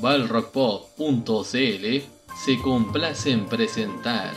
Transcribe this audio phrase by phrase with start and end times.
[0.00, 2.02] balrockpop.cl
[2.44, 4.34] se complace en presentar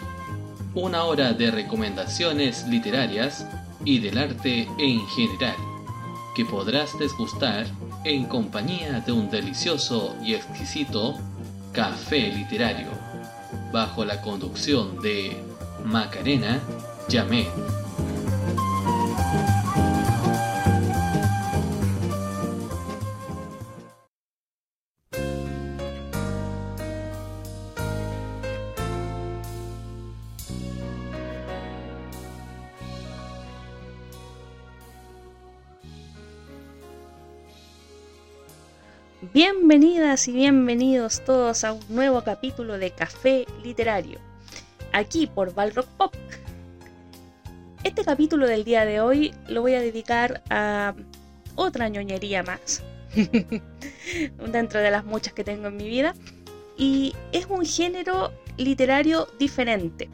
[0.74, 3.46] una hora de recomendaciones literarias
[3.84, 5.56] y del arte en general,
[6.36, 7.66] que podrás desgustar
[8.06, 11.16] en compañía de un delicioso y exquisito
[11.74, 12.88] café literario,
[13.74, 15.36] bajo la conducción de
[15.84, 16.62] Macarena
[17.10, 17.50] Yamet.
[40.10, 44.18] Y bienvenidos todos a un nuevo capítulo de Café Literario,
[44.92, 46.16] aquí por Balrock Pop.
[47.84, 50.96] Este capítulo del día de hoy lo voy a dedicar a
[51.54, 52.82] otra ñoñería más,
[54.52, 56.16] dentro de las muchas que tengo en mi vida,
[56.76, 60.10] y es un género literario diferente.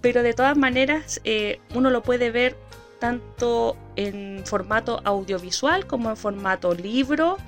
[0.00, 2.56] Pero de todas maneras eh, uno lo puede ver
[2.98, 7.38] tanto en formato audiovisual como en formato libro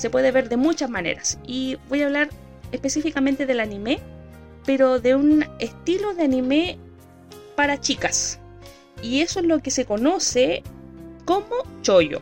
[0.00, 1.38] se puede ver de muchas maneras.
[1.46, 2.30] Y voy a hablar
[2.72, 4.00] específicamente del anime,
[4.64, 6.78] pero de un estilo de anime
[7.54, 8.38] para chicas.
[9.02, 10.62] Y eso es lo que se conoce
[11.24, 12.20] como choyo.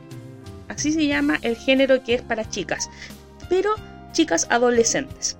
[0.68, 2.90] Así se llama el género que es para chicas,
[3.48, 3.70] pero
[4.12, 5.38] chicas adolescentes.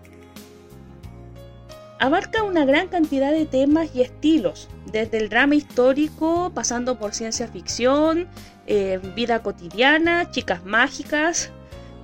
[2.01, 7.49] Abarca una gran cantidad de temas y estilos, desde el drama histórico, pasando por ciencia
[7.49, 8.29] ficción,
[8.67, 11.51] eh, vida cotidiana, chicas mágicas,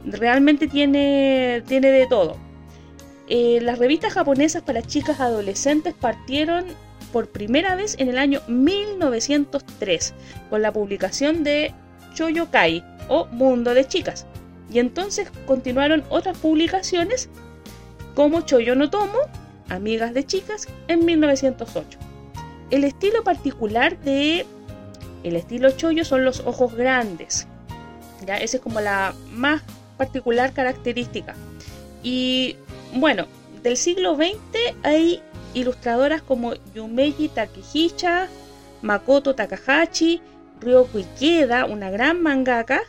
[0.05, 2.37] realmente tiene, tiene de todo.
[3.29, 6.65] Eh, las revistas japonesas para chicas adolescentes partieron
[7.13, 10.15] por primera vez en el año 1903
[10.51, 11.73] con la publicación de
[12.15, 14.27] Choyokai o Mundo de Chicas.
[14.71, 17.29] Y entonces continuaron otras publicaciones
[18.15, 19.19] como Choyo no Tomo,
[19.69, 21.98] Amigas de Chicas, en 1908.
[22.70, 24.47] El estilo particular de
[25.23, 27.47] el estilo Choyo son los ojos grandes.
[28.27, 29.63] Ya, esa es como la más
[29.97, 31.35] particular característica.
[32.03, 32.57] Y
[32.95, 33.27] bueno,
[33.63, 34.35] del siglo XX
[34.83, 35.23] hay
[35.55, 38.29] ilustradoras como Yumeji Takehisa,
[38.83, 40.21] Makoto Takahashi,
[40.61, 42.83] Ryoko Ikeda, una gran mangaka,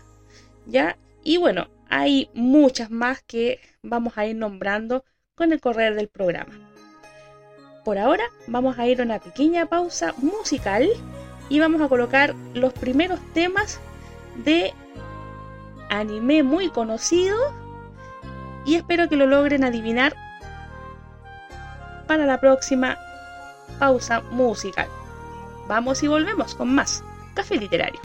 [0.65, 0.97] ¿ya?
[1.23, 5.05] Y bueno, hay muchas más que vamos a ir nombrando
[5.35, 6.53] con el correr del programa.
[7.83, 10.89] Por ahora vamos a ir a una pequeña pausa musical
[11.49, 13.79] y vamos a colocar los primeros temas
[14.43, 14.73] de
[15.89, 17.37] anime muy conocido
[18.65, 20.15] y espero que lo logren adivinar
[22.07, 22.97] para la próxima
[23.79, 24.87] pausa musical.
[25.67, 27.03] Vamos y volvemos con más
[27.33, 27.99] Café Literario.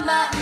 [0.00, 0.41] my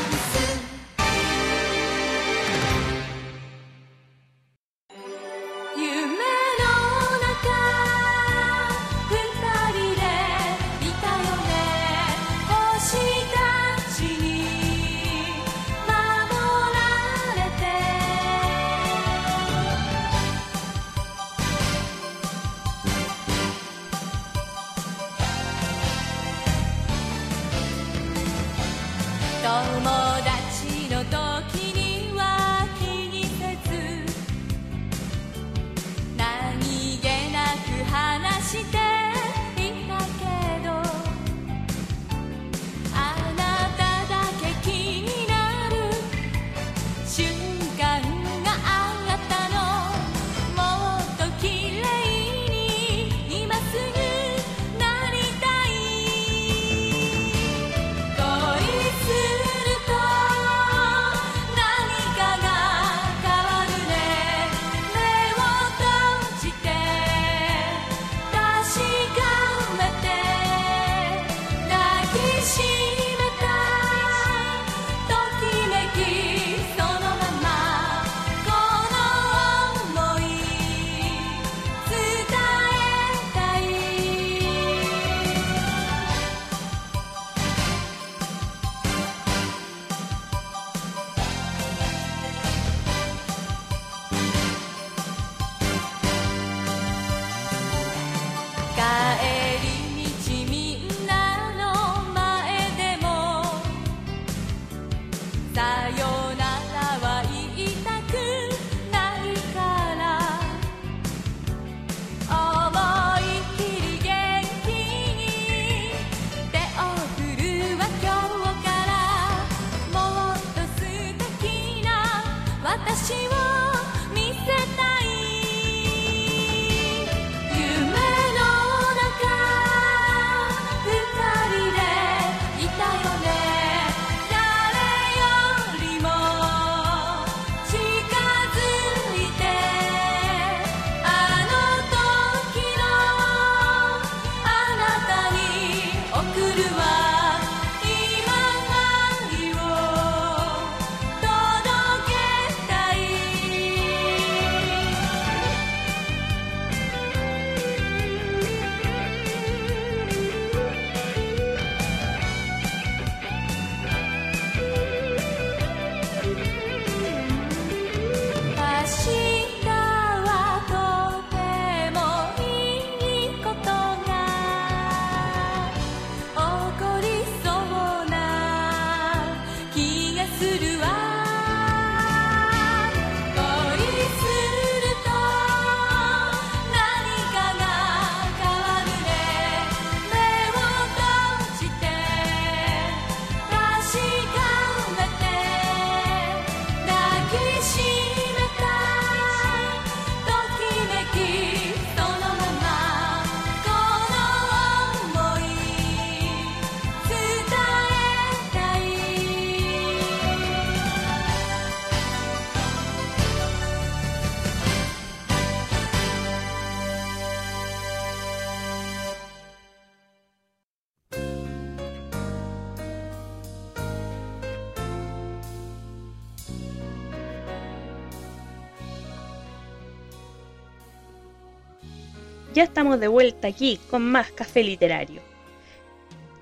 [232.54, 235.20] Ya estamos de vuelta aquí con más café literario.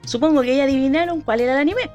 [0.04, 1.90] Supongo que ya adivinaron cuál era el anime.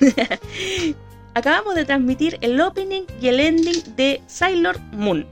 [1.34, 5.26] Acabamos de transmitir el opening y el ending de Sailor Moon.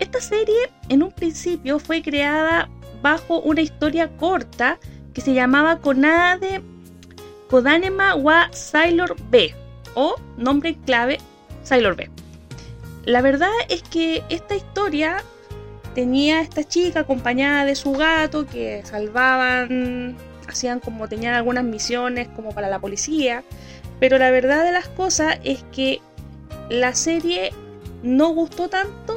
[0.00, 2.68] Esta serie en un principio fue creada
[3.02, 4.78] bajo una historia corta
[5.14, 6.62] que se llamaba Konade
[7.48, 9.54] Kodanema wa Sailor B
[9.94, 11.18] o nombre clave
[11.62, 12.10] Sailor B.
[13.04, 15.22] La verdad es que esta historia
[15.94, 20.16] tenía esta chica acompañada de su gato que salvaban,
[20.48, 23.42] hacían como tenían algunas misiones como para la policía,
[24.00, 26.00] pero la verdad de las cosas es que
[26.68, 27.52] la serie
[28.02, 29.16] no gustó tanto,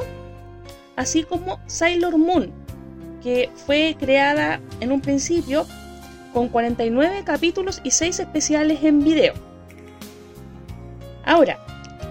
[0.96, 2.51] así como Sailor Moon,
[3.24, 5.65] que fue creada en un principio
[6.34, 9.34] con 49 capítulos y 6 especiales en video.
[11.24, 11.58] Ahora,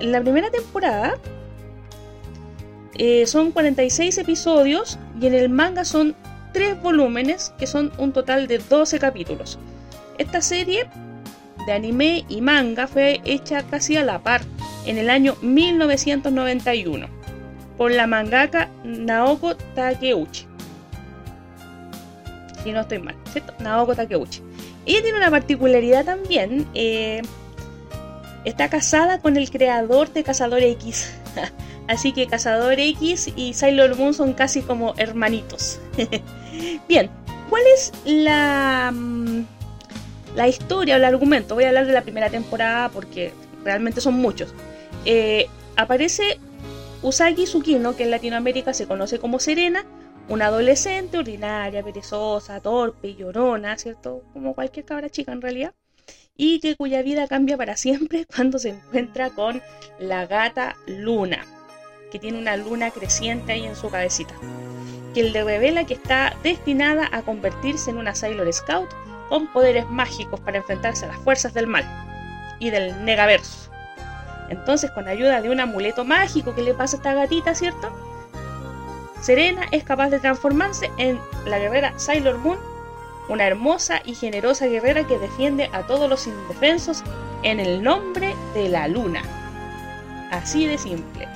[0.01, 1.15] en la primera temporada
[2.97, 6.15] eh, son 46 episodios y en el manga son
[6.53, 9.59] 3 volúmenes que son un total de 12 capítulos.
[10.19, 10.89] Esta serie
[11.67, 14.43] de anime y manga fue hecha casi a la par
[14.87, 17.09] en el año 1991
[17.77, 20.47] por la mangaka Naoko Takeuchi.
[22.63, 23.53] Si no estoy mal, ¿cierto?
[23.59, 24.41] Naoko Takeuchi.
[24.87, 26.67] Ella tiene una particularidad también.
[26.75, 27.23] Eh,
[28.45, 31.15] está casada con el creador de Cazador X.
[31.87, 35.81] Así que Cazador X y Sailor Moon son casi como hermanitos.
[36.89, 37.11] Bien,
[37.51, 39.45] ¿cuál es la, mm,
[40.35, 43.33] La historia o el argumento, voy a hablar de la primera temporada porque
[43.65, 44.55] realmente son muchos.
[45.05, 46.39] Eh, aparece
[47.03, 49.85] Usagi Tsukino, que en Latinoamérica se conoce como Serena,
[50.29, 54.23] una adolescente ordinaria, perezosa, torpe, llorona, ¿cierto?
[54.33, 55.75] Como cualquier cabra chica en realidad.
[56.37, 59.63] Y que cuya vida cambia para siempre cuando se encuentra con
[59.99, 61.47] la gata Luna,
[62.15, 64.35] que tiene una luna creciente ahí en su cabecita.
[65.15, 68.89] Que le revela que está destinada a convertirse en una Sailor Scout
[69.29, 71.85] con poderes mágicos para enfrentarse a las fuerzas del mal
[72.61, 73.69] y del negaverso.
[74.49, 77.91] Entonces, con ayuda de un amuleto mágico que le pasa a esta gatita, ¿cierto?
[79.21, 82.59] Serena es capaz de transformarse en la guerrera Sailor Moon,
[83.29, 87.03] una hermosa y generosa guerrera que defiende a todos los indefensos
[87.43, 89.23] en el nombre de la luna.
[90.31, 91.27] Así de simple.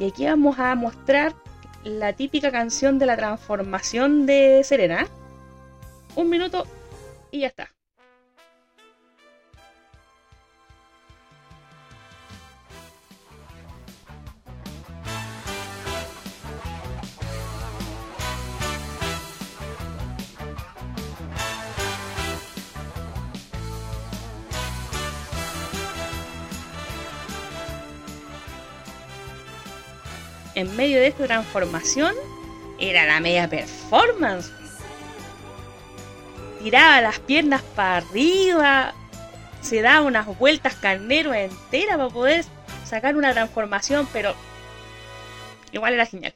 [0.00, 1.34] Y aquí vamos a mostrar
[1.84, 5.06] la típica canción de la transformación de Serena.
[6.16, 6.66] Un minuto
[7.30, 7.68] y ya está.
[30.60, 32.14] En medio de esta transformación
[32.78, 34.50] era la media performance.
[36.62, 38.94] Tiraba las piernas para arriba,
[39.62, 42.44] se daba unas vueltas carnero entera para poder
[42.84, 44.34] sacar una transformación, pero
[45.72, 46.34] igual era genial.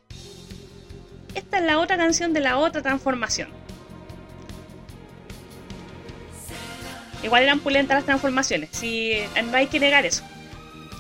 [1.35, 3.49] Esta es la otra canción de la otra transformación.
[7.23, 9.15] Igual eran pulentas las transformaciones, si
[9.51, 10.23] no hay que negar eso.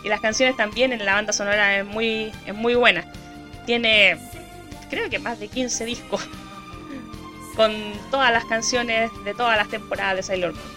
[0.04, 3.10] Y las canciones también en la banda sonora es muy, es muy buena.
[3.64, 4.18] Tiene,
[4.90, 6.20] creo que más de 15 discos.
[7.56, 7.72] Con
[8.10, 10.74] todas las canciones de todas las temporadas de Sailor Moon.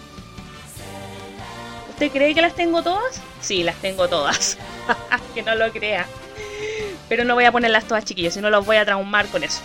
[1.90, 3.20] ¿Usted cree que las tengo todas?
[3.40, 4.56] Sí, las tengo todas.
[5.34, 6.06] que no lo crea.
[7.08, 9.60] Pero no voy a ponerlas todas chiquillos, si no los voy a traumar con eso.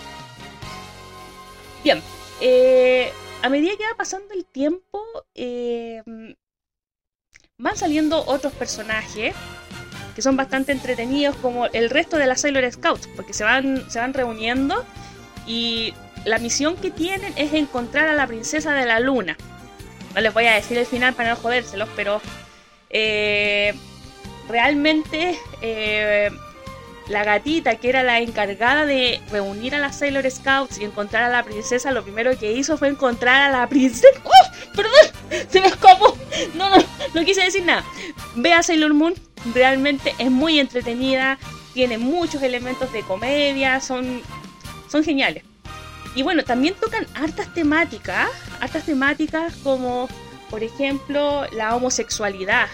[1.82, 2.02] Bien.
[2.40, 5.04] Eh, a medida que va pasando el tiempo,
[5.34, 6.02] eh,
[7.58, 9.34] van saliendo otros personajes
[10.14, 13.98] que son bastante entretenidos como el resto de las Sailor Scouts, porque se van, se
[13.98, 14.84] van reuniendo
[15.46, 15.94] y
[16.24, 19.36] la misión que tienen es encontrar a la princesa de la luna.
[20.14, 22.20] No les voy a decir el final para no jodérselos, pero
[22.90, 23.74] eh,
[24.48, 26.30] realmente eh,
[27.08, 31.28] la gatita que era la encargada de reunir a las Sailor Scouts y encontrar a
[31.28, 34.08] la princesa, lo primero que hizo fue encontrar a la princesa.
[34.24, 34.74] ¡Oh!
[34.74, 34.92] ¡Perdón!
[35.50, 36.16] Se me escapó.
[36.54, 36.82] No, no,
[37.14, 37.84] no quise decir nada.
[38.36, 39.14] Ve a Sailor Moon,
[39.54, 41.38] realmente es muy entretenida,
[41.74, 44.22] tiene muchos elementos de comedia, son,
[44.88, 45.44] son geniales.
[46.14, 48.28] Y bueno, también tocan hartas temáticas,
[48.60, 50.08] hartas temáticas como,
[50.48, 52.68] por ejemplo, la homosexualidad.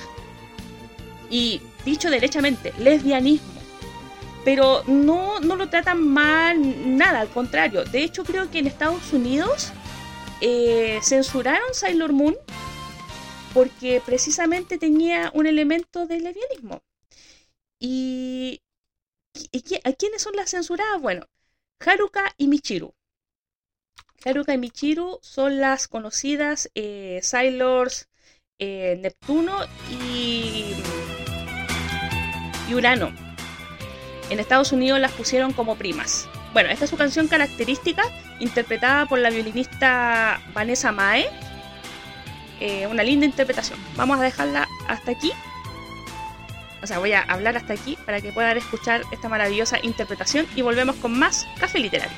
[1.31, 3.60] Y dicho derechamente, lesbianismo.
[4.45, 7.85] Pero no, no lo tratan mal, nada, al contrario.
[7.85, 9.73] De hecho, creo que en Estados Unidos
[10.41, 12.37] eh, censuraron Sailor Moon
[13.53, 16.83] porque precisamente tenía un elemento de lesbianismo.
[17.79, 18.63] ¿Y,
[19.85, 21.01] a quiénes son las censuradas?
[21.01, 21.27] Bueno,
[21.85, 22.95] Haruka y Michiru.
[24.25, 28.09] Haruka y Michiru son las conocidas eh, Sailors
[28.59, 29.57] eh, Neptuno
[29.91, 30.75] y,
[32.69, 33.30] y Urano.
[34.31, 36.29] En Estados Unidos las pusieron como primas.
[36.53, 38.03] Bueno, esta es su canción característica,
[38.39, 41.29] interpretada por la violinista Vanessa Mae
[42.61, 43.79] eh, una linda interpretación.
[43.97, 45.33] Vamos a dejarla hasta aquí.
[46.83, 50.63] O sea, voy a hablar hasta aquí para que puedan escuchar esta maravillosa interpretación y
[50.63, 52.17] volvemos con más café literario.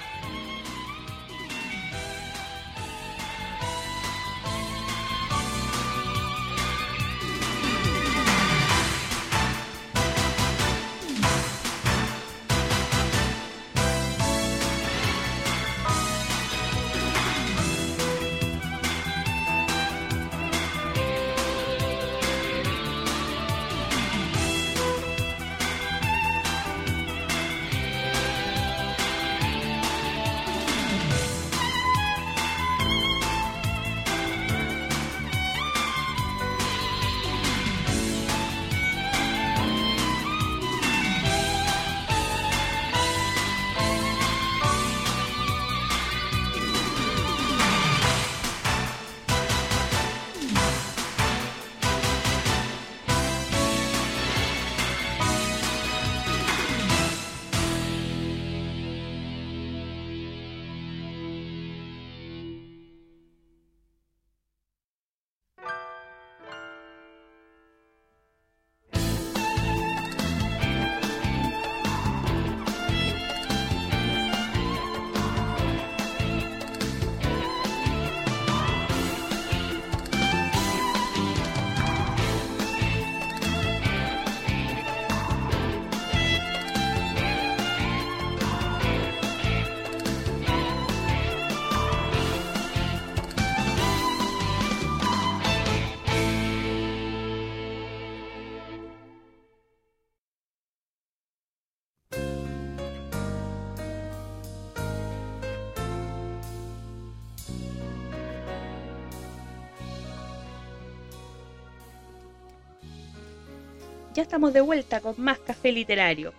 [114.23, 116.33] Estamos de vuelta con más café literario.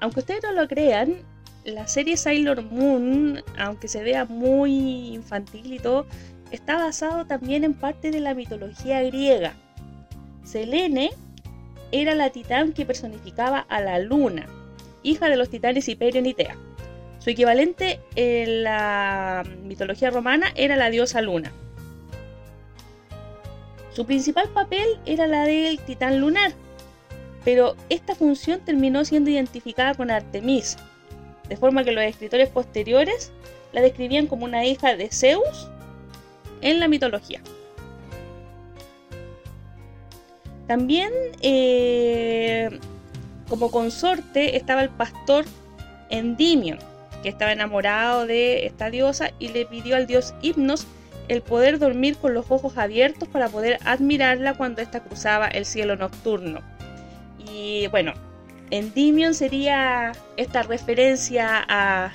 [0.00, 1.16] Aunque ustedes no lo crean,
[1.64, 6.06] la serie Sailor Moon, aunque se vea muy infantil y todo,
[6.50, 9.54] está basado también en parte de la mitología griega.
[10.44, 11.10] Selene
[11.92, 14.46] era la titán que personificaba a la luna,
[15.02, 16.56] hija de los titanes Hyperion y Tea.
[17.18, 21.52] Su equivalente en la mitología romana era la diosa luna.
[23.92, 26.52] Su principal papel era la del titán lunar,
[27.48, 30.76] pero esta función terminó siendo identificada con Artemis,
[31.48, 33.32] de forma que los escritores posteriores
[33.72, 35.70] la describían como una hija de Zeus
[36.60, 37.40] en la mitología.
[40.66, 42.68] También eh,
[43.48, 45.46] como consorte estaba el pastor
[46.10, 46.78] Endymion,
[47.22, 50.86] que estaba enamorado de esta diosa y le pidió al dios Hipnos
[51.28, 55.96] el poder dormir con los ojos abiertos para poder admirarla cuando ésta cruzaba el cielo
[55.96, 56.60] nocturno.
[57.38, 58.12] Y bueno,
[58.70, 62.12] Endymion sería esta referencia a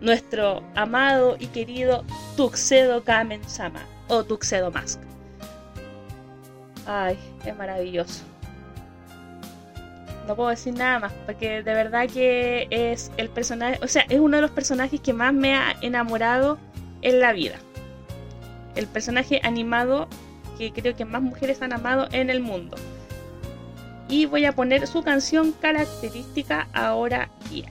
[0.00, 2.04] nuestro amado y querido
[2.36, 5.00] Tuxedo Kamen Sama o Tuxedo Mask.
[6.86, 8.22] Ay, es maravilloso.
[10.26, 14.18] No puedo decir nada más, porque de verdad que es el personaje, o sea, es
[14.18, 16.58] uno de los personajes que más me ha enamorado
[17.02, 17.56] en la vida.
[18.74, 20.08] El personaje animado
[20.58, 22.76] que creo que más mujeres han amado en el mundo.
[24.08, 27.70] Y voy a poner su canción característica ahora ya.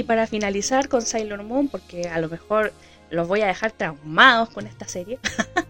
[0.00, 2.72] Y para finalizar con Sailor Moon, porque a lo mejor
[3.10, 5.18] los voy a dejar traumados con esta serie.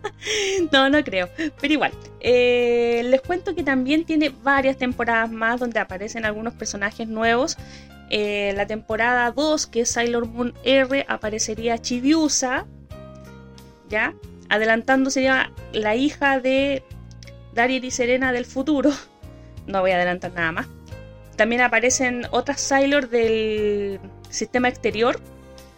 [0.72, 1.28] no, no creo.
[1.60, 1.90] Pero igual,
[2.20, 7.56] eh, les cuento que también tiene varias temporadas más donde aparecen algunos personajes nuevos.
[8.08, 12.66] Eh, la temporada 2, que es Sailor Moon R, aparecería Chibiusa.
[13.88, 14.14] ¿Ya?
[14.48, 16.84] Adelantando sería la hija de
[17.52, 18.92] Dariel y Serena del futuro.
[19.66, 20.68] No voy a adelantar nada más.
[21.36, 25.20] También aparecen otras Sailor del sistema exterior,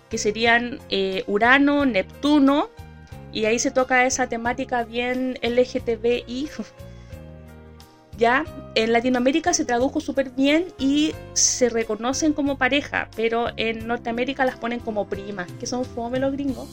[0.09, 2.71] que serían eh, Urano, Neptuno,
[3.33, 6.51] y ahí se toca esa temática bien LGTBI.
[8.19, 14.45] ya, en Latinoamérica se tradujo súper bien y se reconocen como pareja, pero en Norteamérica
[14.45, 16.69] las ponen como primas, que son fome los gringos.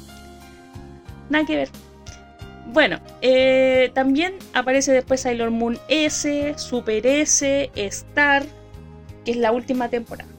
[1.29, 1.69] Nada que ver.
[2.71, 8.45] Bueno, eh, también aparece después Sailor Moon S, Super S, Star,
[9.25, 10.29] que es la última temporada.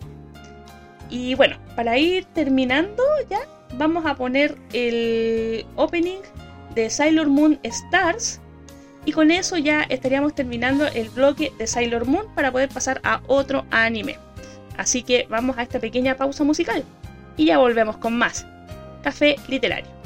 [1.10, 3.40] Y bueno, para ir terminando ya,
[3.76, 6.20] vamos a poner el opening
[6.74, 8.40] de Sailor Moon Stars.
[9.04, 13.22] Y con eso ya estaríamos terminando el bloque de Sailor Moon para poder pasar a
[13.26, 14.18] otro anime.
[14.76, 16.84] Así que vamos a esta pequeña pausa musical.
[17.36, 18.46] Y ya volvemos con más.
[19.02, 19.99] Café Literario.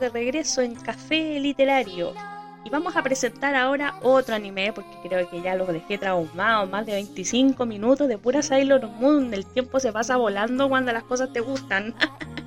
[0.00, 2.14] De regreso en Café Literario.
[2.64, 6.84] Y vamos a presentar ahora otro anime, porque creo que ya los dejé traumados, más
[6.84, 9.32] de 25 minutos de pura Sailor Moon.
[9.32, 11.94] El tiempo se pasa volando cuando las cosas te gustan.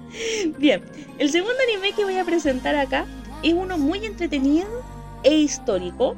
[0.58, 0.84] Bien,
[1.18, 3.06] el segundo anime que voy a presentar acá
[3.42, 4.68] es uno muy entretenido
[5.24, 6.16] e histórico.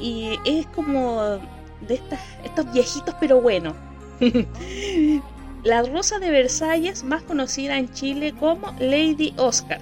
[0.00, 1.38] Y es como
[1.86, 3.74] de estas, estos viejitos pero buenos.
[5.64, 9.80] la Rosa de Versalles, más conocida en Chile como Lady Oscar.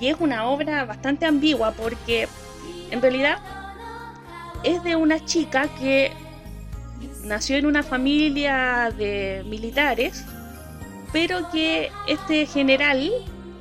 [0.00, 2.26] Y es una obra bastante ambigua porque
[2.90, 3.38] en realidad
[4.62, 6.12] es de una chica que
[7.24, 10.24] nació en una familia de militares,
[11.12, 13.10] pero que este general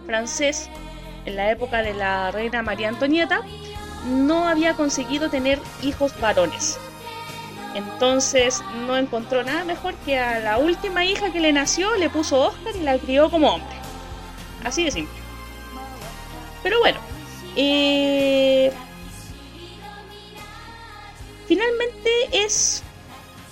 [0.06, 0.69] francés,
[1.25, 3.41] en la época de la reina María Antonieta,
[4.08, 6.80] no había conseguido tener hijos varones.
[7.75, 12.41] Entonces no encontró nada mejor que a la última hija que le nació le puso
[12.41, 13.75] Oscar y la crió como hombre.
[14.63, 15.29] Así de simple.
[16.63, 17.00] Pero bueno,
[17.56, 18.72] eh,
[21.48, 22.84] finalmente es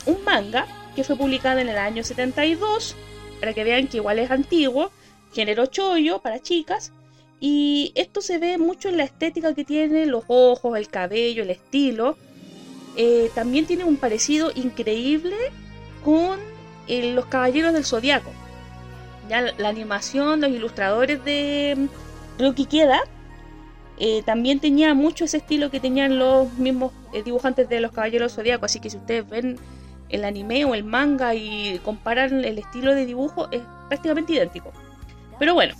[0.05, 2.95] un manga que fue publicado en el año 72,
[3.39, 4.91] para que vean que igual es antiguo,
[5.33, 6.91] género chollo para chicas,
[7.39, 11.51] y esto se ve mucho en la estética que tiene, los ojos, el cabello, el
[11.51, 12.17] estilo,
[12.95, 15.35] eh, también tiene un parecido increíble
[16.03, 16.39] con
[16.87, 18.31] eh, los Caballeros del Zodiaco.
[19.29, 21.77] Ya la, animación, los ilustradores de
[22.37, 23.01] Ryuki Keda
[23.99, 26.91] eh, también tenía mucho ese estilo que tenían los mismos
[27.25, 28.65] dibujantes de los Caballeros del Zodiaco.
[28.65, 29.57] Así que si ustedes ven
[30.09, 34.71] el anime o el manga y comparan el estilo de dibujo, es prácticamente idéntico.
[35.39, 35.73] Pero bueno,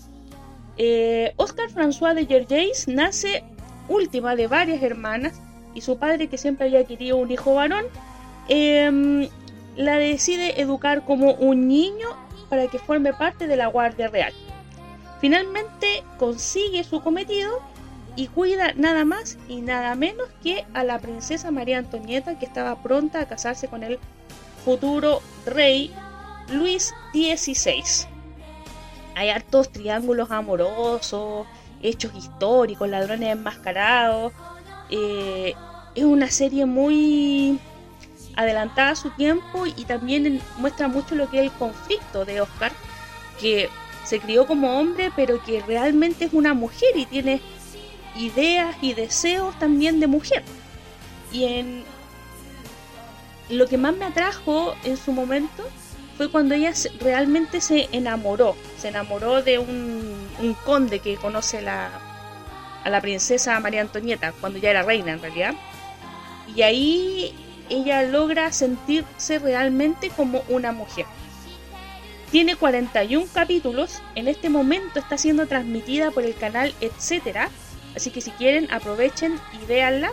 [1.37, 3.43] Oscar François de Gergeis nace
[3.87, 5.41] última de varias hermanas
[5.73, 7.85] y su padre, que siempre había querido un hijo varón,
[8.49, 9.29] em,
[9.75, 12.07] la decide educar como un niño
[12.49, 14.33] para que forme parte de la Guardia Real.
[15.19, 17.60] Finalmente consigue su cometido
[18.15, 22.82] y cuida nada más y nada menos que a la princesa María Antonieta que estaba
[22.82, 23.99] pronta a casarse con el
[24.65, 25.93] futuro rey
[26.49, 28.08] Luis XVI.
[29.15, 31.47] Hay hartos triángulos amorosos,
[31.82, 34.34] hechos históricos, ladrones enmascarados,
[34.89, 35.53] eh,
[35.95, 37.60] es una serie muy
[38.36, 42.71] adelantada a su tiempo y también muestra mucho lo que es el conflicto de Oscar,
[43.41, 43.69] que
[44.07, 47.41] se crió como hombre, pero que realmente es una mujer y tiene
[48.15, 50.43] ideas y deseos también de mujer.
[51.31, 51.83] Y en
[53.49, 55.67] lo que más me atrajo en su momento
[56.17, 61.89] fue cuando ella realmente se enamoró, se enamoró de un, un conde que conoce la,
[62.83, 65.53] a la princesa María Antonieta, cuando ya era reina en realidad
[66.55, 67.33] y ahí
[67.69, 71.05] ella logra sentirse realmente como una mujer.
[72.31, 77.49] Tiene 41 capítulos, en este momento está siendo transmitida por el canal Etcétera,
[77.95, 80.11] así que si quieren aprovechen y véanla.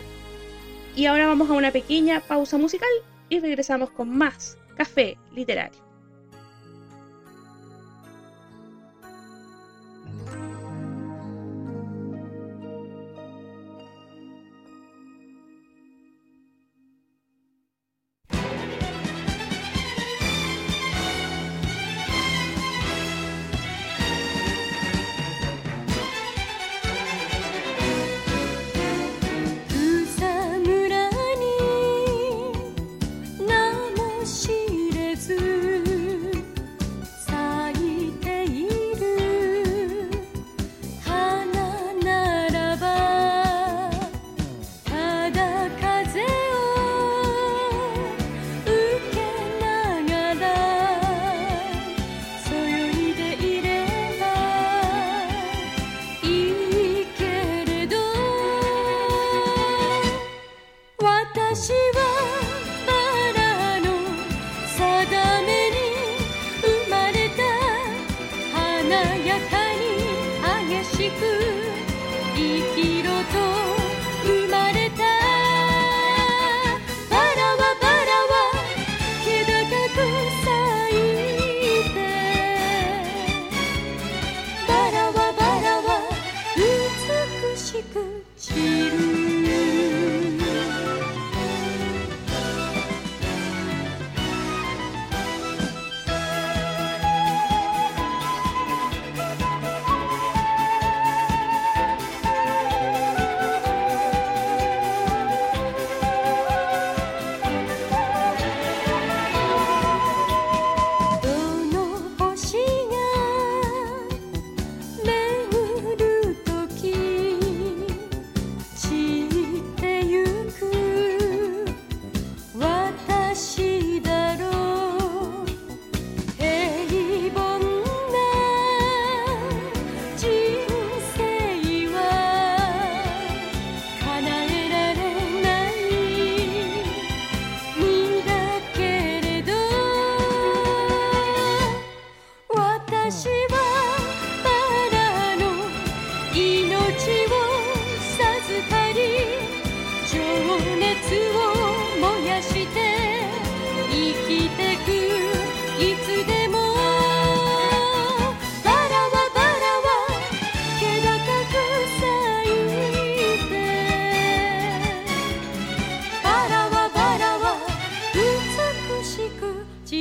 [0.94, 2.88] Y ahora vamos a una pequeña pausa musical
[3.28, 5.83] y regresamos con más café literario.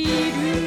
[0.01, 0.62] seed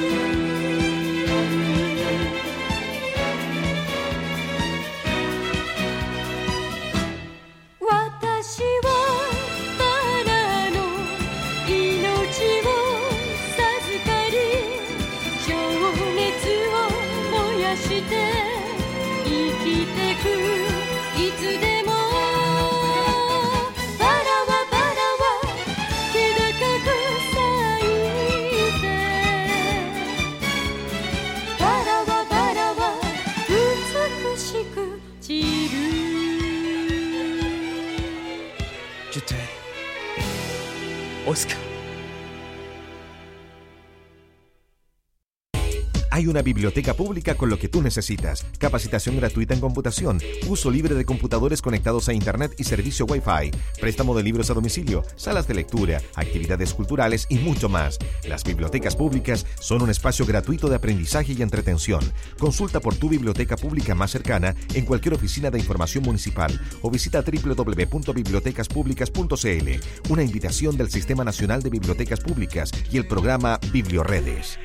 [46.47, 48.47] biblioteca pública con lo que tú necesitas.
[48.59, 54.17] Capacitación gratuita en computación, uso libre de computadores conectados a Internet y servicio Wi-Fi, préstamo
[54.17, 57.99] de libros a domicilio, salas de lectura, actividades culturales y mucho más.
[58.29, 62.13] Las bibliotecas públicas son un espacio gratuito de aprendizaje y entretención.
[62.39, 67.23] Consulta por tu biblioteca pública más cercana en cualquier oficina de información municipal o visita
[67.23, 70.13] www.bibliotecaspublicas.cl.
[70.13, 74.61] Una invitación del Sistema Nacional de Bibliotecas Públicas y el programa Biblioredes.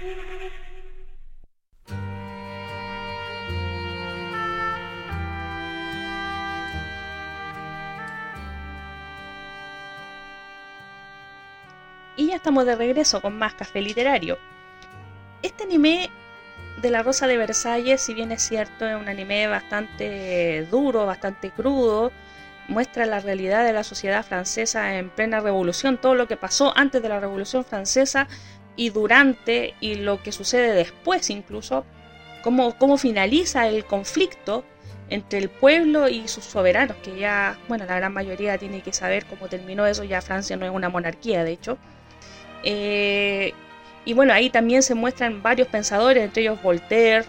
[12.41, 14.39] Estamos de regreso con más café literario.
[15.43, 16.09] Este anime
[16.81, 21.51] de la Rosa de Versalles, si bien es cierto, es un anime bastante duro, bastante
[21.51, 22.11] crudo,
[22.67, 27.03] muestra la realidad de la sociedad francesa en plena revolución, todo lo que pasó antes
[27.03, 28.27] de la revolución francesa
[28.75, 31.85] y durante y lo que sucede después incluso,
[32.41, 34.65] cómo, cómo finaliza el conflicto
[35.11, 39.27] entre el pueblo y sus soberanos, que ya, bueno, la gran mayoría tiene que saber
[39.27, 41.77] cómo terminó eso, ya Francia no es una monarquía, de hecho.
[42.63, 43.53] Eh,
[44.05, 47.25] y bueno, ahí también se muestran varios pensadores, entre ellos Voltaire,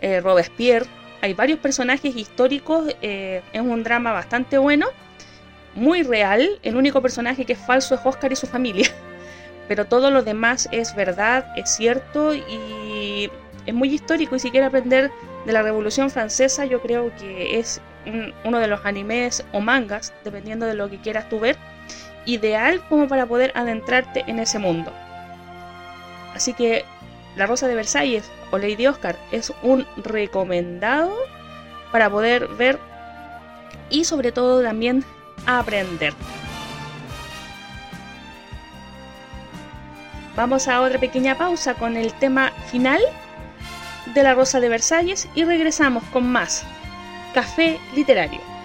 [0.00, 0.86] eh, Robespierre.
[1.22, 2.94] Hay varios personajes históricos.
[3.02, 4.86] Eh, es un drama bastante bueno,
[5.74, 6.48] muy real.
[6.62, 8.88] El único personaje que es falso es Oscar y su familia.
[9.68, 13.28] Pero todo lo demás es verdad, es cierto y
[13.66, 14.36] es muy histórico.
[14.36, 15.10] Y si quieres aprender
[15.44, 17.80] de la Revolución Francesa, yo creo que es
[18.44, 21.56] uno de los animes o mangas, dependiendo de lo que quieras tú ver
[22.26, 24.92] ideal como para poder adentrarte en ese mundo.
[26.34, 26.84] Así que
[27.36, 31.16] La Rosa de Versalles o Lady Oscar es un recomendado
[31.92, 32.78] para poder ver
[33.88, 35.04] y sobre todo también
[35.46, 36.12] aprender.
[40.34, 43.00] Vamos a otra pequeña pausa con el tema final
[44.14, 46.64] de La Rosa de Versalles y regresamos con más
[47.32, 48.55] Café Literario.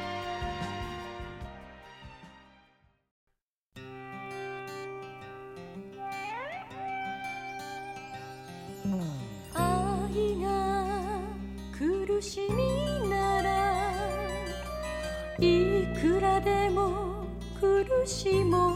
[18.11, 18.71] しもう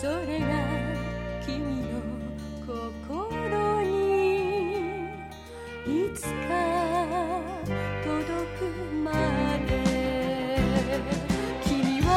[0.00, 0.46] それが
[1.46, 2.00] 君の
[2.66, 5.10] 心に
[5.86, 6.28] いつか
[8.02, 8.18] 届
[8.58, 8.64] く
[9.04, 9.12] ま
[9.68, 10.58] で
[11.64, 12.08] 君は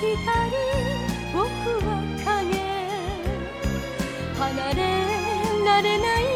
[0.00, 0.56] 光
[1.32, 1.44] 僕
[1.84, 1.88] は
[2.24, 2.54] 影
[4.38, 4.80] 離れ
[5.64, 6.33] られない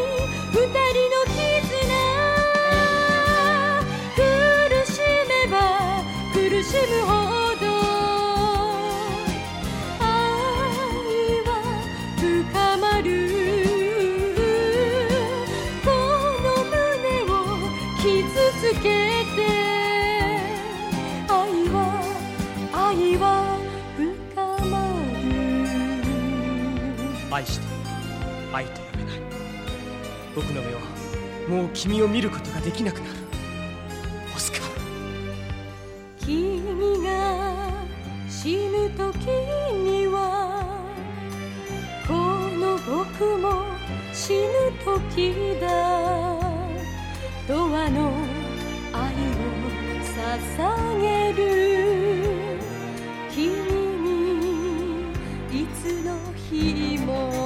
[6.69, 7.09] しむほ
[7.57, 7.65] ど
[10.01, 10.05] 愛
[11.47, 11.51] は
[12.19, 13.09] 深まる。
[15.83, 15.89] こ
[16.45, 17.33] の胸を
[17.97, 18.05] 傷
[18.61, 18.87] つけ
[19.35, 19.41] て
[21.27, 21.33] 愛
[21.71, 21.77] は
[22.75, 23.25] 愛は
[23.97, 24.05] 深
[24.69, 24.73] ま
[25.23, 25.33] る。
[27.33, 27.65] 愛して
[28.53, 29.17] 愛と呼べない。
[30.37, 30.81] 僕の目は
[31.49, 33.18] もう君を見ることができなくなる
[38.41, 40.63] 死ぬ時には
[42.07, 42.15] こ
[42.57, 43.65] の僕も
[44.13, 44.39] 死ぬ
[44.85, 45.67] 時だ。
[47.49, 48.13] ドアの
[48.93, 49.43] 愛を
[50.15, 51.41] 捧げる。
[53.29, 53.43] 君
[54.05, 57.38] にいつの日も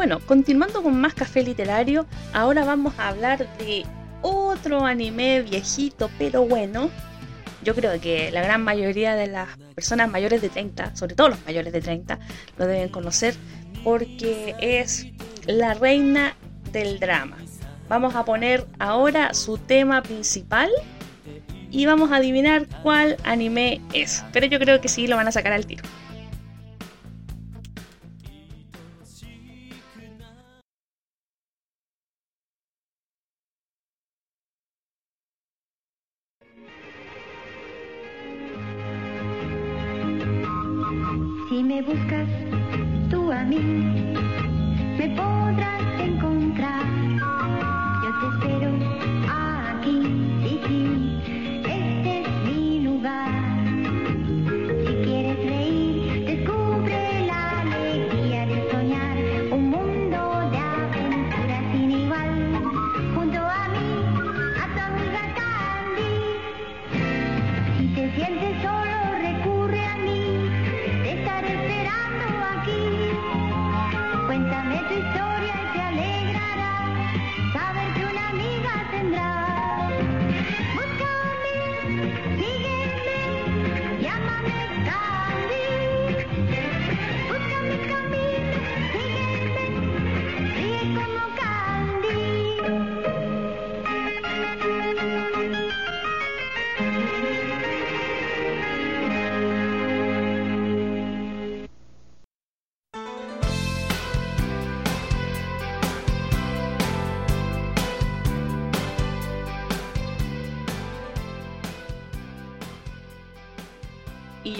[0.00, 3.84] bueno, continuando con más café literario, ahora vamos a hablar de
[4.22, 6.88] otro anime viejito pero bueno.
[7.62, 11.44] Yo creo que la gran mayoría de las personas mayores de 30, sobre todo los
[11.44, 12.18] mayores de 30,
[12.56, 13.34] lo deben conocer
[13.84, 15.06] porque es
[15.44, 16.34] la reina
[16.72, 17.36] del drama.
[17.90, 20.70] Vamos a poner ahora su tema principal
[21.70, 24.24] y vamos a adivinar cuál anime es.
[24.32, 25.84] Pero yo creo que sí lo van a sacar al tiro.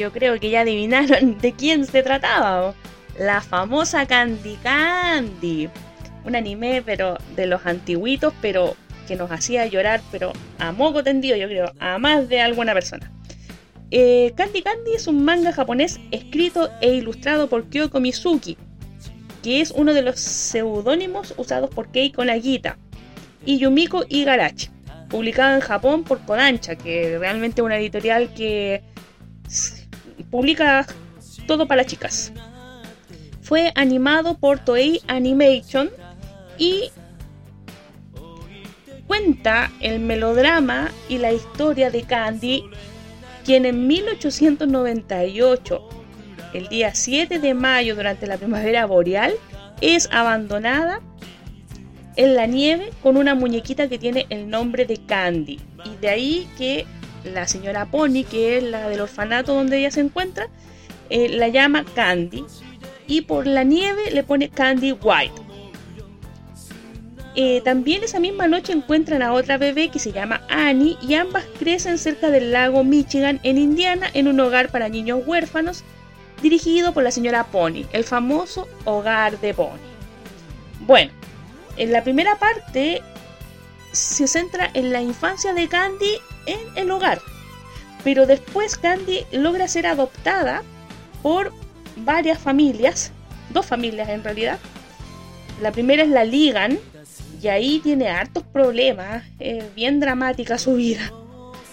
[0.01, 2.75] Yo creo que ya adivinaron de quién se trataba.
[3.19, 5.69] La famosa Candy Candy.
[6.25, 8.77] Un anime, pero de los antiguitos, pero
[9.07, 13.11] que nos hacía llorar, pero a moco tendido, yo creo, a más de alguna persona.
[13.91, 18.57] Eh, Candy Candy es un manga japonés escrito e ilustrado por Kyoko Mizuki,
[19.43, 22.79] que es uno de los seudónimos usados por Keiko Nagita
[23.45, 24.69] y Yumiko Igarashi,
[25.09, 28.85] publicado en Japón por Kodansha, que realmente es una editorial que
[30.31, 30.87] publica
[31.47, 32.33] todo para chicas.
[33.43, 35.91] Fue animado por Toei Animation
[36.59, 36.91] y
[39.07, 42.65] cuenta el melodrama y la historia de Candy,
[43.45, 45.89] quien en 1898,
[46.55, 49.33] el día 7 de mayo durante la primavera boreal,
[49.81, 51.01] es abandonada
[52.15, 55.59] en la nieve con una muñequita que tiene el nombre de Candy.
[55.85, 56.87] Y de ahí que
[57.25, 60.49] la señora Pony, que es la del orfanato donde ella se encuentra,
[61.09, 62.45] eh, la llama Candy.
[63.07, 65.51] Y por la nieve le pone Candy White.
[67.37, 71.45] Eh, también esa misma noche encuentran a otra bebé que se llama Annie y ambas
[71.59, 75.85] crecen cerca del lago Michigan en Indiana en un hogar para niños huérfanos
[76.43, 79.79] dirigido por la señora Pony, el famoso hogar de Pony.
[80.81, 81.13] Bueno,
[81.77, 83.01] en la primera parte
[83.93, 87.21] se centra en la infancia de Candy en el hogar,
[88.05, 90.63] pero después Candy logra ser adoptada
[91.23, 91.53] por
[91.97, 93.13] varias familias,
[93.51, 94.59] dos familias en realidad.
[95.61, 96.79] La primera es la Ligan,
[97.41, 101.13] y ahí tiene hartos problemas, es bien dramática su vida.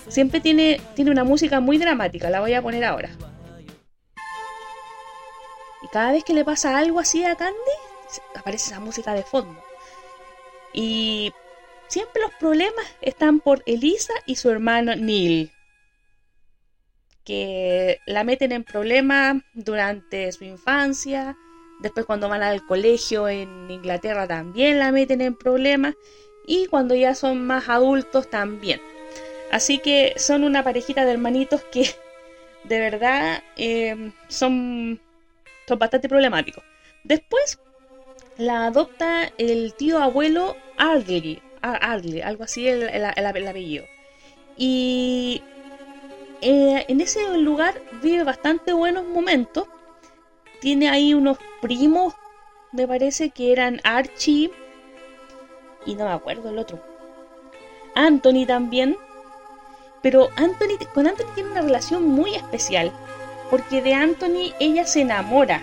[0.07, 3.09] Siempre tiene, tiene una música muy dramática, la voy a poner ahora.
[5.81, 7.57] Y cada vez que le pasa algo así a Candy,
[8.35, 9.61] aparece esa música de fondo.
[10.73, 11.33] Y
[11.87, 15.51] siempre los problemas están por Elisa y su hermano Neil.
[17.23, 21.37] Que la meten en problemas durante su infancia.
[21.81, 25.95] Después cuando van al colegio en Inglaterra también la meten en problemas.
[26.45, 28.81] Y cuando ya son más adultos también.
[29.51, 31.89] Así que son una parejita de hermanitos que
[32.63, 33.43] de verdad
[34.29, 34.99] son,
[35.67, 36.63] son bastante problemáticos.
[37.03, 37.59] Después
[38.37, 43.85] la adopta el tío abuelo Ardley, Ardley algo así el apellido.
[44.57, 45.43] Y
[46.41, 49.67] eh, en ese lugar vive bastante buenos momentos.
[50.61, 52.13] Tiene ahí unos primos,
[52.71, 54.51] me parece que eran Archie
[55.85, 56.79] y no me acuerdo el otro.
[57.95, 58.97] Anthony también.
[60.01, 62.91] Pero Anthony, con Anthony tiene una relación muy especial.
[63.49, 65.61] Porque de Anthony ella se enamora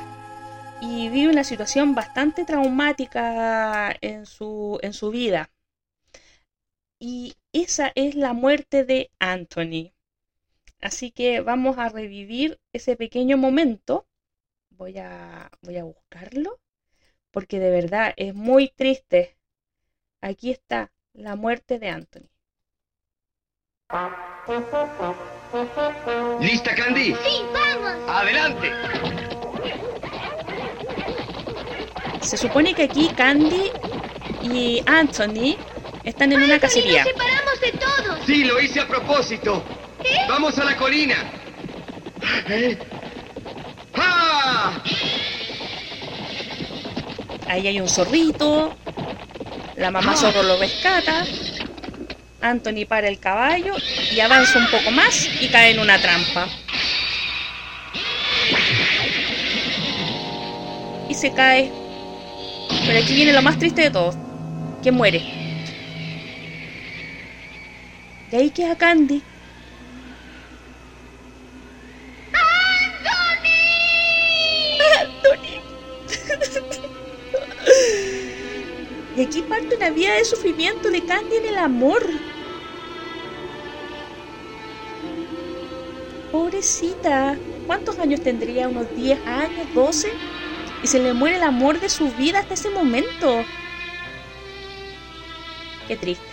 [0.80, 5.50] y vive una situación bastante traumática en su, en su vida.
[7.06, 9.92] Y esa es la muerte de Anthony.
[10.80, 14.06] Así que vamos a revivir ese pequeño momento.
[14.70, 16.58] Voy a, voy a buscarlo
[17.30, 19.36] porque de verdad es muy triste.
[20.22, 22.30] Aquí está la muerte de Anthony.
[26.40, 27.14] ¿Lista, Candy?
[27.16, 28.08] Sí, vamos.
[28.08, 28.70] ¡Adelante!
[32.22, 33.70] Se supone que aquí Candy
[34.42, 35.58] y Anthony
[36.04, 37.04] están en una cacería.
[37.04, 38.18] Nos separamos de todos.
[38.26, 39.64] Sí, lo hice a propósito.
[40.28, 41.16] ¡Vamos a la colina!
[42.48, 42.78] ¿Eh?
[43.94, 44.82] ¡Ah!
[47.48, 48.76] Ahí hay un zorrito.
[49.76, 51.24] La mamá zorro lo rescata.
[52.40, 53.74] Anthony para el caballo
[54.12, 56.46] y avanza un poco más y cae en una trampa.
[61.08, 61.72] Y se cae.
[62.86, 64.14] Pero aquí viene lo más triste de todo.
[64.82, 65.22] Que muere.
[68.54, 69.20] Ahí queda Candy.
[72.32, 73.50] ¡Anthony!
[79.16, 82.02] Y aquí parte una vida de sufrimiento de Candy en el amor.
[86.32, 87.36] Pobrecita.
[87.66, 88.68] ¿Cuántos años tendría?
[88.68, 89.66] ¿Unos 10 años?
[89.74, 90.08] ¿12?
[90.82, 93.44] Y se le muere el amor de su vida hasta ese momento.
[95.86, 96.23] Qué triste.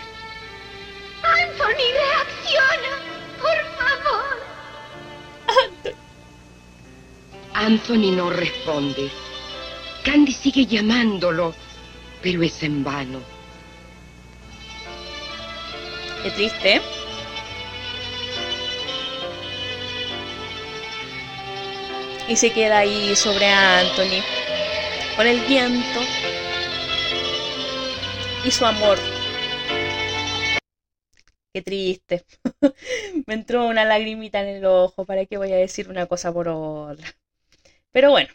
[7.62, 9.12] Anthony no responde.
[10.04, 11.54] Candy sigue llamándolo,
[12.20, 13.20] pero es en vano.
[16.24, 16.82] Qué triste.
[22.28, 24.24] Y se queda ahí sobre Anthony.
[25.16, 26.00] Con el viento.
[28.44, 28.98] Y su amor.
[31.54, 32.26] Qué triste.
[33.28, 35.06] Me entró una lagrimita en el ojo.
[35.06, 37.08] ¿Para qué voy a decir una cosa por otra?
[37.92, 38.30] Pero bueno.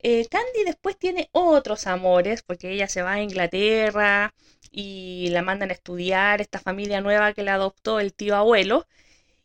[0.00, 2.42] eh, Candy después tiene otros amores.
[2.42, 4.34] Porque ella se va a Inglaterra.
[4.70, 6.40] Y la mandan a estudiar.
[6.40, 8.86] Esta familia nueva que la adoptó el tío abuelo.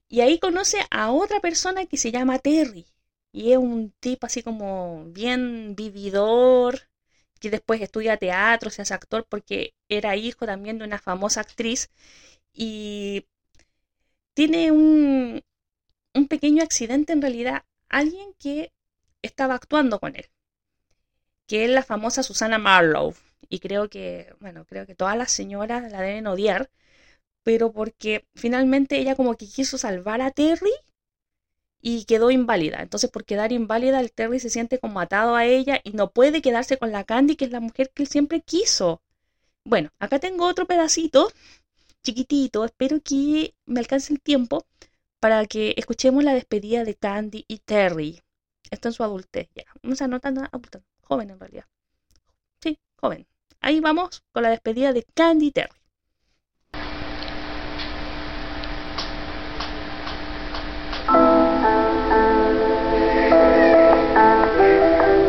[0.10, 2.86] Y ahí conoce a otra persona que se llama Terry.
[3.32, 6.82] Y es un tipo así como bien vividor,
[7.40, 11.90] que después estudia teatro, se hace actor porque era hijo también de una famosa actriz.
[12.54, 13.28] Y
[14.34, 15.42] tiene un,
[16.16, 18.72] un pequeño accidente en realidad, alguien que
[19.22, 20.26] estaba actuando con él,
[21.48, 23.16] que es la famosa Susana Marlowe.
[23.50, 26.70] Y creo que, bueno, creo que todas las señoras la deben odiar,
[27.44, 30.72] pero porque finalmente ella como que quiso salvar a Terry
[31.82, 32.82] y quedó inválida.
[32.82, 36.42] Entonces, por quedar inválida, el Terry se siente como atado a ella y no puede
[36.42, 39.02] quedarse con la Candy, que es la mujer que él siempre quiso.
[39.66, 41.32] Bueno, acá tengo otro pedacito,
[42.04, 44.66] chiquitito, espero que me alcance el tiempo
[45.20, 48.22] para que escuchemos la despedida de Candy y Terry.
[48.72, 49.66] Esto en su adultez, ya.
[49.84, 51.66] O sea, no tan adulta, joven en realidad.
[52.62, 53.28] Sí, joven.
[53.60, 55.70] Ahí vamos con la despedida de Candy Terry.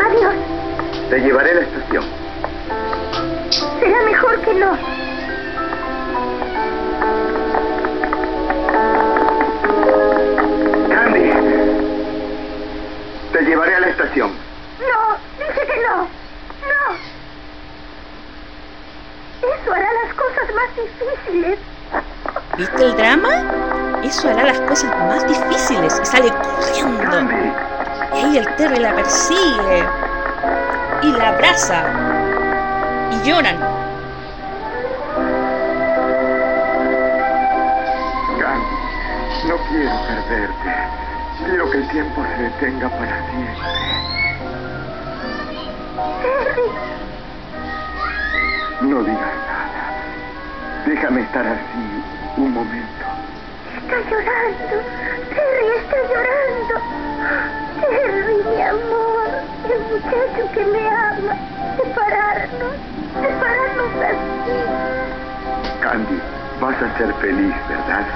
[0.01, 0.34] Adiós.
[1.11, 2.05] Te llevaré a la estación.
[3.80, 4.91] Será mejor que no.
[13.43, 14.30] Te llevaré a la estación.
[14.78, 15.97] No, dice que no.
[16.62, 16.95] No.
[19.43, 21.59] Eso hará las cosas más difíciles.
[22.57, 24.01] ¿Viste el drama?
[24.05, 27.34] Eso hará las cosas más difíciles y sale corriendo.
[28.14, 29.88] Y ahí el Terry la persigue
[31.03, 31.82] y la abraza
[33.11, 33.59] y lloran.
[38.38, 40.22] Candy, no quiero.
[41.53, 43.68] Quiero que el tiempo se detenga para siempre.
[48.80, 49.82] No digas nada.
[50.86, 52.03] Déjame estar así
[52.38, 53.05] un momento.
[53.76, 54.76] Está llorando.
[55.28, 56.74] Terry está llorando.
[57.82, 59.28] Terry, mi amor.
[59.68, 61.36] El muchacho que me ama.
[61.76, 62.76] Separarnos.
[63.20, 64.57] Separarnos así.
[65.82, 66.18] Candy,
[66.62, 68.07] vas a ser feliz, ¿verdad?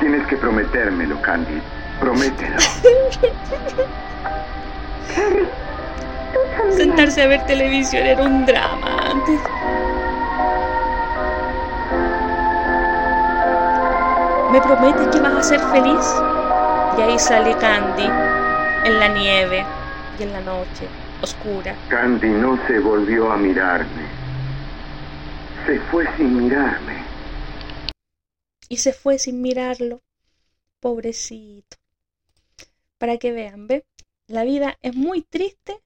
[0.00, 1.60] Tienes que prometérmelo, Candy.
[2.00, 2.56] Promételo.
[5.14, 5.46] Terry,
[6.32, 6.76] tú también.
[6.76, 9.40] Sentarse a ver televisión era un drama antes.
[14.52, 16.22] ¿Me prometes que vas a ser feliz?
[16.98, 18.08] Y ahí sale Candy
[18.84, 19.64] en la nieve
[20.18, 20.88] y en la noche
[21.22, 21.74] oscura.
[21.88, 24.04] Candy no se volvió a mirarme.
[25.66, 27.13] Se fue sin mirarme.
[28.68, 30.02] Y se fue sin mirarlo.
[30.80, 31.76] Pobrecito.
[32.98, 33.86] Para que vean, ¿ve?
[34.26, 35.82] La vida es muy triste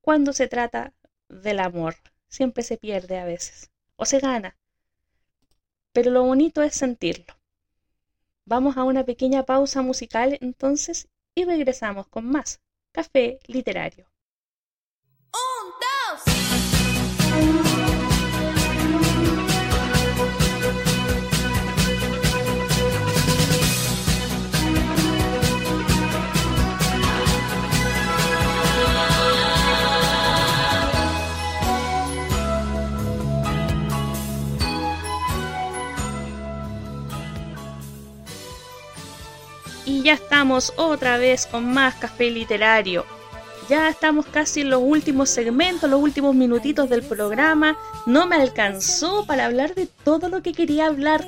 [0.00, 0.94] cuando se trata
[1.28, 1.96] del amor.
[2.28, 4.56] Siempre se pierde a veces, o se gana.
[5.92, 7.34] Pero lo bonito es sentirlo.
[8.44, 12.60] Vamos a una pequeña pausa musical entonces y regresamos con más
[12.92, 14.08] Café Literario.
[40.06, 43.04] Ya estamos otra vez con más café literario.
[43.68, 47.76] Ya estamos casi en los últimos segmentos, los últimos minutitos del programa.
[48.06, 51.26] No me alcanzó para hablar de todo lo que quería hablar.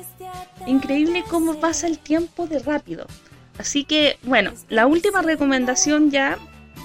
[0.65, 3.05] Increíble cómo pasa el tiempo de rápido.
[3.57, 6.37] Así que, bueno, la última recomendación ya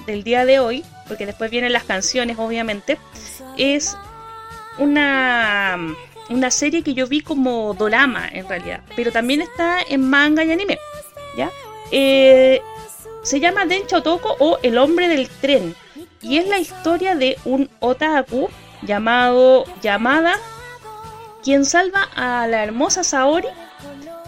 [0.08, 2.98] del día de hoy, porque después vienen las canciones, obviamente,
[3.56, 3.96] es
[4.78, 5.78] una,
[6.28, 10.50] una serie que yo vi como dorama en realidad, pero también está en manga y
[10.50, 10.76] anime.
[11.36, 11.50] ¿Ya?
[11.90, 12.60] Eh,
[13.22, 15.74] se llama Dencho Otoko o El hombre del tren.
[16.20, 18.48] Y es la historia de un otaku
[18.82, 20.34] llamado Yamada,
[21.42, 23.48] quien salva a la hermosa Saori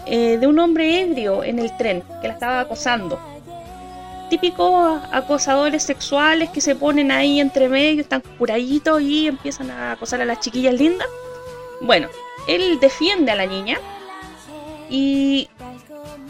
[0.05, 3.19] eh, de un hombre ebrio en el tren que la estaba acosando.
[4.29, 10.21] Típicos acosadores sexuales que se ponen ahí entre medio, están curaditos y empiezan a acosar
[10.21, 11.07] a las chiquillas lindas.
[11.81, 12.07] Bueno,
[12.47, 13.79] él defiende a la niña
[14.89, 15.49] y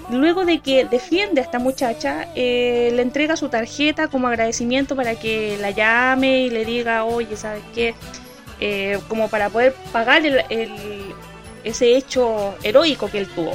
[0.10, 5.16] Luego de que defiende a esta muchacha, eh, le entrega su tarjeta como agradecimiento para
[5.16, 7.94] que la llame y le diga, oye, ¿sabes qué?
[8.62, 10.24] Eh, como para poder pagar
[11.64, 13.52] ese hecho heroico que él tuvo.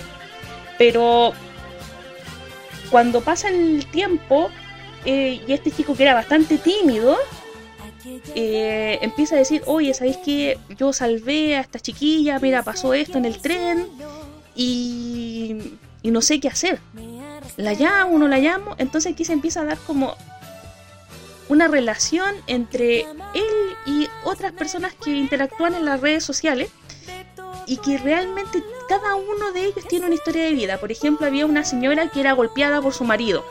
[0.77, 1.33] Pero
[2.91, 4.51] cuando pasa el tiempo
[5.07, 7.17] eh, y este chico que era bastante tímido,
[8.35, 10.59] empieza a decir, oye, ¿sabes qué?
[10.77, 13.87] Yo salvé a esta chiquilla, mira, pasó esto en el tren
[14.55, 16.81] y y no sé qué hacer.
[17.57, 20.17] La llamo, no la llamo, entonces aquí se empieza a dar como
[21.49, 26.71] una relación entre él y otras personas que interactúan en las redes sociales
[27.67, 30.79] y que realmente cada uno de ellos tiene una historia de vida.
[30.79, 33.45] Por ejemplo, había una señora que era golpeada por su marido.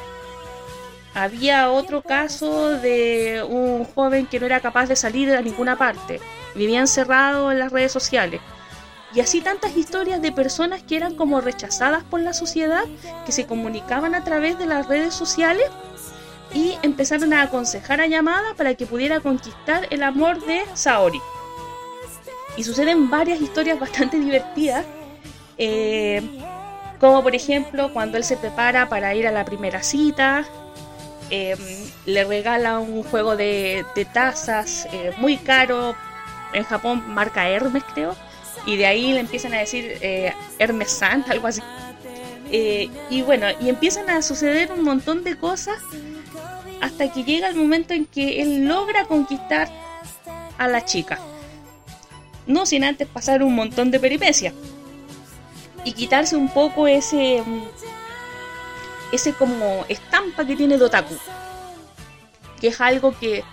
[1.13, 6.21] Había otro caso de un joven que no era capaz de salir a ninguna parte.
[6.55, 8.41] Vivía encerrado en las redes sociales.
[9.13, 12.83] Y así tantas historias de personas que eran como rechazadas por la sociedad,
[13.25, 15.65] que se comunicaban a través de las redes sociales
[16.53, 21.19] y empezaron a aconsejar a Yamada para que pudiera conquistar el amor de Saori.
[22.57, 24.85] Y suceden varias historias bastante divertidas,
[25.57, 26.21] eh,
[26.99, 30.45] como por ejemplo cuando él se prepara para ir a la primera cita,
[31.29, 31.55] eh,
[32.05, 35.95] le regala un juego de, tazas eh, muy caro,
[36.53, 38.15] en Japón marca Hermes creo,
[38.65, 41.61] y de ahí le empiezan a decir eh, Hermes San, algo así.
[42.51, 45.77] Eh, y bueno, y empiezan a suceder un montón de cosas
[46.81, 49.69] hasta que llega el momento en que él logra conquistar
[50.57, 51.19] a la chica.
[52.47, 54.53] No sin antes pasar un montón de peripecias.
[55.83, 57.43] Y quitarse un poco ese.
[59.11, 61.15] ese como estampa que tiene Dotaku.
[62.59, 63.43] Que es algo que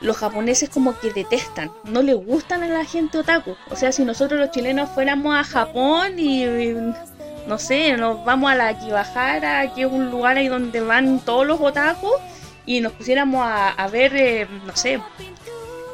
[0.00, 3.56] los japoneses como que detestan, no les gustan a la gente otaku.
[3.70, 6.44] O sea, si nosotros los chilenos fuéramos a Japón y,
[7.46, 11.46] no sé, nos vamos a la Akibahara, que es un lugar ahí donde van todos
[11.46, 12.10] los otaku,
[12.66, 15.00] y nos pusiéramos a, ver, eh, no sé,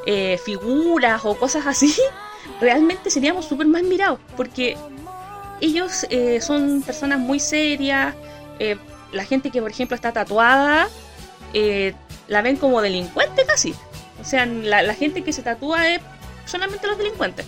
[0.07, 1.94] eh, figuras o cosas así,
[2.61, 4.76] realmente seríamos súper mal mirados, porque
[5.61, 8.14] ellos eh, son personas muy serias,
[9.12, 10.88] la gente que por ejemplo está tatuada,
[12.28, 13.74] la ven como delincuente casi.
[14.23, 16.01] O sea, la, gente que se tatúa es
[16.47, 17.45] solamente los delincuentes.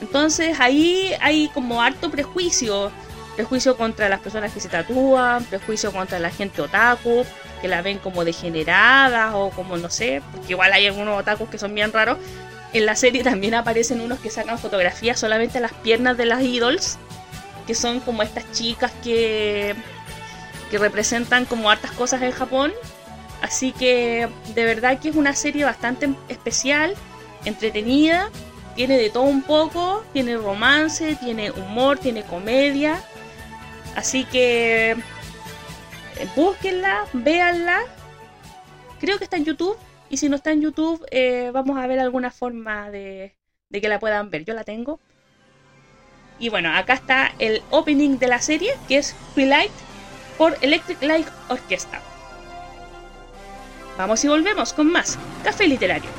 [0.00, 2.92] Entonces ahí hay como harto prejuicio.
[3.34, 7.24] Prejuicio contra las personas que se tatúan, prejuicio contra la gente otaku,
[7.60, 11.58] que la ven como degeneradas o como no sé, porque igual hay algunos otakus que
[11.58, 12.18] son bien raros.
[12.72, 16.42] En la serie también aparecen unos que sacan fotografías solamente a las piernas de las
[16.42, 16.98] idols,
[17.66, 19.74] que son como estas chicas que,
[20.70, 22.72] que representan como hartas cosas en Japón
[23.42, 26.94] Así que de verdad que es una serie bastante especial,
[27.44, 28.30] entretenida,
[28.74, 33.02] tiene de todo un poco, tiene romance, tiene humor, tiene comedia.
[33.96, 34.96] Así que eh,
[36.36, 37.80] búsquenla, véanla.
[39.00, 39.76] Creo que está en YouTube.
[40.10, 43.36] Y si no está en YouTube, eh, vamos a ver alguna forma de,
[43.68, 44.44] de que la puedan ver.
[44.44, 45.00] Yo la tengo.
[46.38, 49.72] Y bueno, acá está el opening de la serie, que es Light
[50.36, 52.00] por Electric Light Orchestra.
[53.98, 56.17] Vamos y volvemos con más Café Literario.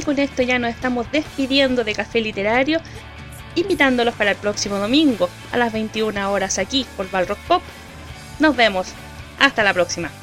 [0.00, 2.80] Y con esto ya nos estamos despidiendo de Café Literario,
[3.54, 7.62] invitándolos para el próximo domingo a las 21 horas aquí por Balrock Pop.
[8.38, 8.94] Nos vemos.
[9.38, 10.10] Hasta la próxima.「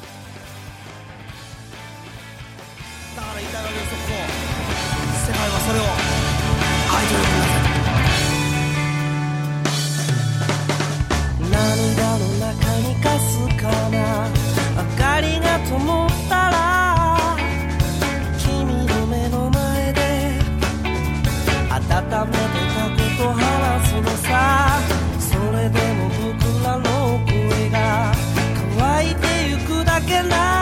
[14.78, 16.58] 明かりが灯ったら」
[24.28, 24.80] さ。
[25.18, 28.12] それでも僕らの声が
[28.78, 30.57] 乾いてゆくだけな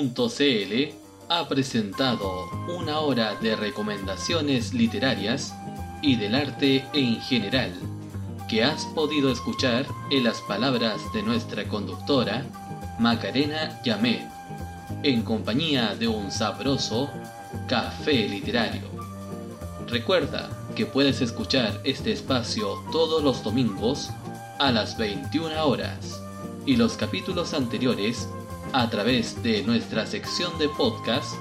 [0.00, 0.94] balrockpod.cl
[1.28, 5.54] ha presentado una hora de recomendaciones literarias
[6.02, 7.72] y del arte en general,
[8.48, 12.44] que has podido escuchar en las palabras de nuestra conductora,
[12.98, 14.26] Macarena Yamet,
[15.02, 17.08] en compañía de un sabroso
[17.68, 18.88] café literario.
[19.86, 24.10] Recuerda que puedes escuchar este espacio todos los domingos
[24.58, 26.20] a las 21 horas
[26.66, 28.28] y los capítulos anteriores
[28.72, 31.34] a través de nuestra sección de podcast